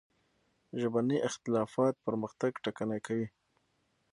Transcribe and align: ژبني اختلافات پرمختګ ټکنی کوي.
ژبني 0.81 1.17
اختلافات 1.29 1.93
پرمختګ 2.05 2.51
ټکنی 2.63 2.99
کوي. 3.07 3.27